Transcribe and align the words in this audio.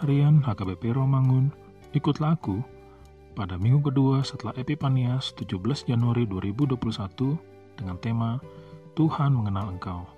GKP 0.00 0.96
Romangun, 0.96 1.52
ikutlah 1.92 2.32
aku 2.32 2.64
pada 3.36 3.60
minggu 3.60 3.92
kedua 3.92 4.24
setelah 4.24 4.56
Epipanias 4.56 5.36
17 5.36 5.60
Januari 5.92 6.24
2021 6.24 7.36
dengan 7.76 7.96
tema 8.00 8.40
Tuhan 8.96 9.36
mengenal 9.36 9.76
engkau. 9.76 10.08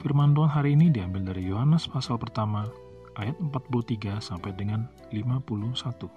Firman 0.00 0.32
Tuhan 0.32 0.48
hari 0.48 0.80
ini 0.80 0.88
diambil 0.88 1.28
dari 1.28 1.52
Yohanes 1.52 1.84
pasal 1.92 2.16
pertama 2.16 2.64
ayat 3.20 3.36
43 3.36 4.16
sampai 4.16 4.56
dengan 4.56 4.88
51. 5.12 6.08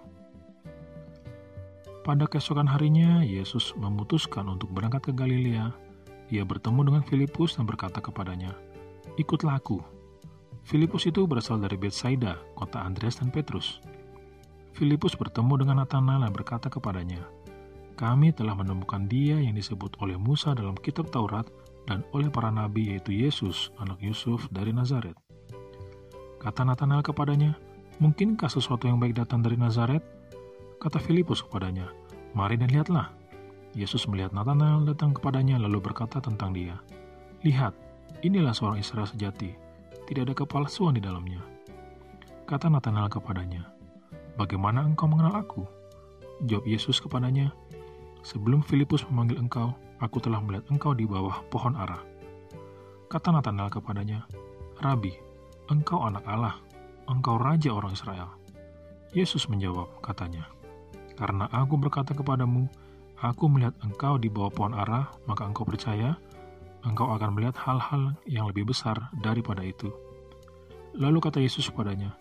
Pada 2.08 2.24
keesokan 2.32 2.68
harinya, 2.68 3.24
Yesus 3.28 3.76
memutuskan 3.76 4.48
untuk 4.48 4.72
berangkat 4.72 5.12
ke 5.12 5.12
Galilea. 5.12 5.72
Ia 6.32 6.44
bertemu 6.48 6.80
dengan 6.88 7.04
Filipus 7.04 7.60
dan 7.60 7.68
berkata 7.68 8.00
kepadanya, 8.00 8.56
Ikutlah 9.20 9.60
aku. 9.60 9.93
Filipus 10.64 11.12
itu 11.12 11.28
berasal 11.28 11.60
dari 11.60 11.76
Bethsaida, 11.76 12.40
kota 12.56 12.80
Andreas 12.80 13.20
dan 13.20 13.36
Petrus. 13.36 13.84
Filipus 14.72 15.14
bertemu 15.20 15.60
dengan 15.60 15.84
Nathanael 15.84 16.24
dan 16.24 16.32
berkata 16.32 16.72
kepadanya, 16.72 17.20
Kami 18.00 18.32
telah 18.32 18.56
menemukan 18.56 19.06
dia 19.06 19.38
yang 19.38 19.60
disebut 19.60 20.00
oleh 20.00 20.16
Musa 20.16 20.56
dalam 20.56 20.74
kitab 20.80 21.12
Taurat 21.12 21.46
dan 21.84 22.08
oleh 22.16 22.32
para 22.32 22.48
nabi 22.48 22.96
yaitu 22.96 23.12
Yesus, 23.12 23.76
anak 23.76 24.00
Yusuf 24.00 24.48
dari 24.56 24.72
Nazaret. 24.72 25.20
Kata 26.40 26.64
Nathanael 26.64 27.04
kepadanya, 27.04 27.60
Mungkinkah 28.02 28.50
sesuatu 28.50 28.90
yang 28.90 28.98
baik 28.98 29.14
datang 29.14 29.46
dari 29.46 29.60
Nazaret? 29.60 30.02
Kata 30.82 30.98
Filipus 30.98 31.46
kepadanya, 31.46 31.92
Mari 32.34 32.58
dan 32.58 32.72
lihatlah. 32.74 33.14
Yesus 33.76 34.10
melihat 34.10 34.32
Nathanael 34.32 34.82
datang 34.88 35.12
kepadanya 35.12 35.60
lalu 35.60 35.92
berkata 35.92 36.24
tentang 36.24 36.56
dia, 36.56 36.80
Lihat, 37.46 37.76
inilah 38.26 38.56
seorang 38.56 38.82
Israel 38.82 39.06
sejati, 39.06 39.63
tidak 40.08 40.32
ada 40.32 40.34
kepalsuan 40.44 40.96
di 40.96 41.02
dalamnya. 41.04 41.40
Kata 42.44 42.68
Nathanael 42.68 43.08
kepadanya, 43.08 43.64
Bagaimana 44.34 44.82
engkau 44.82 45.06
mengenal 45.06 45.46
aku? 45.46 45.64
Jawab 46.50 46.66
Yesus 46.66 46.98
kepadanya, 47.00 47.54
Sebelum 48.24 48.64
Filipus 48.64 49.04
memanggil 49.12 49.40
engkau, 49.40 49.76
aku 50.00 50.24
telah 50.24 50.40
melihat 50.40 50.64
engkau 50.72 50.96
di 50.96 51.04
bawah 51.04 51.44
pohon 51.52 51.76
ara. 51.76 52.00
Kata 53.12 53.36
Nathanael 53.36 53.68
kepadanya, 53.72 54.26
Rabi, 54.80 55.12
engkau 55.68 56.04
anak 56.04 56.24
Allah, 56.28 56.60
engkau 57.08 57.36
raja 57.36 57.72
orang 57.72 57.94
Israel. 57.96 58.32
Yesus 59.14 59.46
menjawab, 59.52 60.02
katanya, 60.02 60.50
Karena 61.14 61.46
aku 61.54 61.78
berkata 61.78 62.18
kepadamu, 62.18 62.66
aku 63.22 63.46
melihat 63.46 63.78
engkau 63.86 64.18
di 64.18 64.28
bawah 64.28 64.50
pohon 64.50 64.74
ara, 64.74 65.14
maka 65.30 65.46
engkau 65.46 65.64
percaya, 65.64 66.18
engkau 66.84 67.12
akan 67.16 67.36
melihat 67.36 67.56
hal-hal 67.64 68.16
yang 68.28 68.48
lebih 68.48 68.68
besar 68.68 69.12
daripada 69.24 69.64
itu. 69.64 69.92
Lalu 70.94 71.18
kata 71.24 71.40
Yesus 71.42 71.72
kepadanya, 71.72 72.14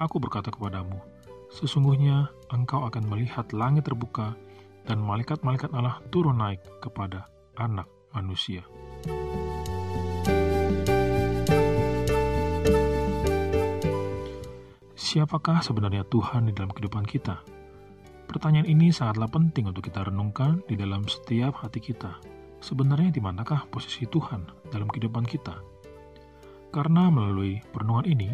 Aku 0.00 0.18
berkata 0.18 0.50
kepadamu, 0.50 0.98
Sesungguhnya 1.48 2.28
engkau 2.52 2.84
akan 2.84 3.08
melihat 3.08 3.48
langit 3.56 3.88
terbuka 3.88 4.36
dan 4.84 5.00
malaikat-malaikat 5.00 5.72
Allah 5.72 6.00
turun 6.12 6.36
naik 6.36 6.60
kepada 6.84 7.24
anak 7.56 7.88
manusia. 8.12 8.64
Siapakah 14.92 15.64
sebenarnya 15.64 16.04
Tuhan 16.04 16.48
di 16.48 16.52
dalam 16.52 16.68
kehidupan 16.68 17.08
kita? 17.08 17.40
Pertanyaan 18.28 18.68
ini 18.68 18.92
sangatlah 18.92 19.32
penting 19.32 19.72
untuk 19.72 19.88
kita 19.88 20.04
renungkan 20.04 20.60
di 20.68 20.76
dalam 20.76 21.08
setiap 21.08 21.64
hati 21.64 21.80
kita. 21.80 22.37
Sebenarnya 22.58 23.14
di 23.14 23.22
manakah 23.22 23.70
posisi 23.70 24.02
Tuhan 24.10 24.70
dalam 24.74 24.90
kehidupan 24.90 25.22
kita? 25.22 25.62
Karena 26.74 27.08
melalui 27.08 27.62
perenungan 27.70 28.06
ini, 28.10 28.30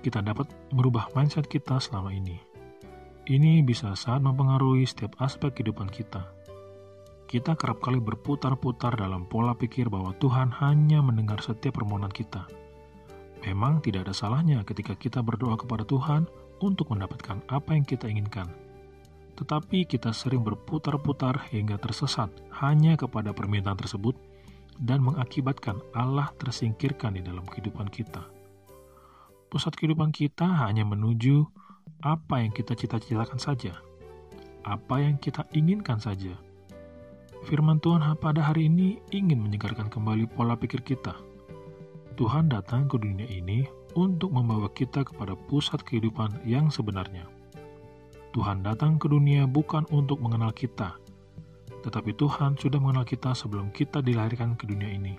kita 0.00 0.24
dapat 0.24 0.48
merubah 0.72 1.12
mindset 1.12 1.44
kita 1.44 1.76
selama 1.76 2.10
ini. 2.10 2.40
Ini 3.28 3.62
bisa 3.62 3.92
sangat 3.94 4.26
mempengaruhi 4.26 4.88
setiap 4.88 5.14
aspek 5.20 5.54
kehidupan 5.54 5.92
kita. 5.92 6.24
Kita 7.30 7.54
kerap 7.54 7.78
kali 7.78 8.02
berputar-putar 8.02 8.98
dalam 8.98 9.22
pola 9.22 9.54
pikir 9.54 9.86
bahwa 9.86 10.10
Tuhan 10.18 10.50
hanya 10.58 10.98
mendengar 10.98 11.38
setiap 11.38 11.78
permohonan 11.78 12.10
kita. 12.10 12.48
Memang 13.46 13.78
tidak 13.86 14.10
ada 14.10 14.14
salahnya 14.16 14.66
ketika 14.66 14.98
kita 14.98 15.22
berdoa 15.22 15.54
kepada 15.54 15.86
Tuhan 15.86 16.26
untuk 16.58 16.90
mendapatkan 16.90 17.38
apa 17.46 17.70
yang 17.78 17.86
kita 17.86 18.10
inginkan. 18.10 18.50
Tetapi 19.40 19.88
kita 19.88 20.12
sering 20.12 20.44
berputar-putar 20.44 21.48
hingga 21.48 21.80
tersesat 21.80 22.28
hanya 22.60 23.00
kepada 23.00 23.32
permintaan 23.32 23.80
tersebut 23.80 24.12
dan 24.76 25.00
mengakibatkan 25.00 25.80
Allah 25.96 26.28
tersingkirkan 26.36 27.16
di 27.16 27.24
dalam 27.24 27.48
kehidupan 27.48 27.88
kita 27.88 28.40
pusat 29.50 29.74
kehidupan 29.74 30.14
kita 30.14 30.46
hanya 30.46 30.86
menuju 30.86 31.42
apa 32.06 32.40
yang 32.40 32.54
kita 32.54 32.72
cita-citakan 32.78 33.36
saja, 33.36 33.74
apa 34.62 35.02
yang 35.02 35.18
kita 35.18 35.44
inginkan 35.52 35.98
saja. 35.98 36.38
Firman 37.44 37.82
Tuhan 37.82 38.04
pada 38.22 38.46
hari 38.46 38.70
ini 38.70 39.02
ingin 39.10 39.42
menyegarkan 39.42 39.90
kembali 39.90 40.30
pola 40.32 40.54
pikir 40.54 40.80
kita. 40.86 41.18
Tuhan 42.14 42.48
datang 42.48 42.86
ke 42.86 42.96
dunia 42.96 43.26
ini 43.26 43.66
untuk 43.98 44.30
membawa 44.30 44.70
kita 44.70 45.02
kepada 45.02 45.34
pusat 45.50 45.82
kehidupan 45.82 46.46
yang 46.46 46.70
sebenarnya. 46.70 47.26
Tuhan 48.30 48.62
datang 48.62 48.94
ke 48.94 49.10
dunia 49.10 49.42
bukan 49.50 49.82
untuk 49.90 50.22
mengenal 50.22 50.54
kita, 50.54 50.94
tetapi 51.82 52.14
Tuhan 52.14 52.54
sudah 52.54 52.78
mengenal 52.78 53.02
kita 53.02 53.34
sebelum 53.34 53.74
kita 53.74 53.98
dilahirkan 53.98 54.54
ke 54.54 54.70
dunia 54.70 54.86
ini. 54.86 55.18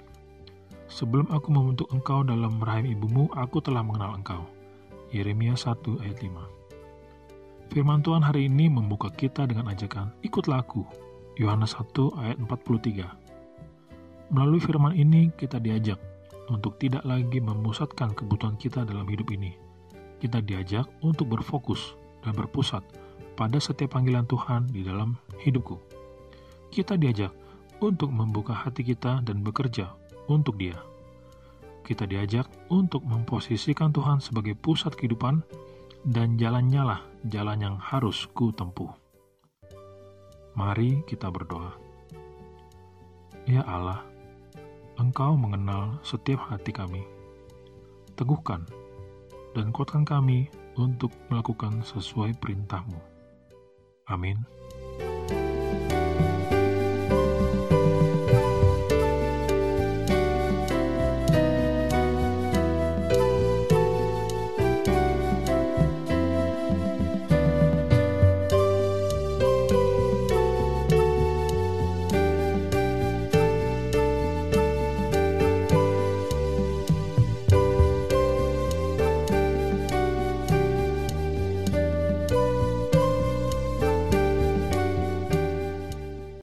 Sebelum 0.87 1.27
aku 1.27 1.51
membentuk 1.51 1.91
engkau 1.91 2.23
dalam 2.23 2.63
rahim 2.63 2.87
ibumu, 2.87 3.27
aku 3.35 3.59
telah 3.59 3.83
mengenal 3.83 4.15
engkau. 4.15 4.47
Yeremia 5.11 5.59
1 5.59 5.75
ayat 6.07 6.23
5 6.23 7.71
Firman 7.75 7.99
Tuhan 7.99 8.23
hari 8.23 8.47
ini 8.47 8.71
membuka 8.71 9.11
kita 9.11 9.43
dengan 9.43 9.67
ajakan, 9.71 10.15
ikutlah 10.23 10.63
aku. 10.63 10.87
Yohanes 11.35 11.75
1 11.75 11.91
ayat 12.15 12.39
43 12.39 14.31
Melalui 14.31 14.63
firman 14.63 14.95
ini 14.95 15.35
kita 15.35 15.59
diajak 15.59 15.99
untuk 16.47 16.79
tidak 16.79 17.03
lagi 17.03 17.43
memusatkan 17.43 18.15
kebutuhan 18.15 18.55
kita 18.55 18.87
dalam 18.87 19.03
hidup 19.07 19.27
ini. 19.35 19.55
Kita 20.23 20.39
diajak 20.39 20.87
untuk 21.03 21.35
berfokus 21.35 21.99
dan 22.23 22.35
berpusat 22.35 23.00
pada 23.41 23.57
setiap 23.57 23.97
panggilan 23.97 24.29
Tuhan 24.29 24.69
di 24.69 24.85
dalam 24.85 25.17
hidupku. 25.41 25.81
Kita 26.69 26.93
diajak 26.93 27.33
untuk 27.81 28.13
membuka 28.13 28.53
hati 28.53 28.85
kita 28.85 29.25
dan 29.25 29.41
bekerja 29.41 29.97
untuk 30.29 30.61
Dia. 30.61 30.77
Kita 31.81 32.05
diajak 32.05 32.45
untuk 32.69 33.01
memposisikan 33.01 33.89
Tuhan 33.89 34.21
sebagai 34.21 34.53
pusat 34.53 34.93
kehidupan 34.93 35.41
dan 36.05 36.37
jalannya 36.37 36.85
lah 36.85 37.01
jalan 37.25 37.57
yang 37.65 37.77
harus 37.81 38.29
ku 38.29 38.53
tempuh. 38.53 38.93
Mari 40.53 41.01
kita 41.09 41.33
berdoa. 41.33 41.73
Ya 43.49 43.65
Allah, 43.65 44.05
Engkau 45.01 45.33
mengenal 45.33 45.97
setiap 46.05 46.45
hati 46.45 46.69
kami. 46.69 47.01
Teguhkan 48.13 48.69
dan 49.57 49.73
kuatkan 49.73 50.05
kami 50.05 50.45
untuk 50.77 51.09
melakukan 51.33 51.81
sesuai 51.81 52.37
perintahmu. 52.37 53.10
Amin. 54.11 54.45